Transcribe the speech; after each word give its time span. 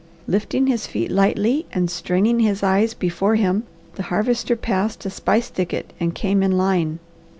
Lifting 0.27 0.65
his 0.65 0.87
feet 0.87 1.11
lightly 1.11 1.67
and 1.73 1.87
straining 1.87 2.39
his 2.39 2.63
eyes 2.63 2.95
before 2.95 3.35
him, 3.35 3.65
the 3.97 4.01
Harvester 4.09 4.55
passed 4.55 5.05
a 5.05 5.11
spice 5.11 5.49
thicket 5.49 5.93
and 5.99 6.15
came 6.15 6.41
in 6.41 6.53
line. 6.53 6.97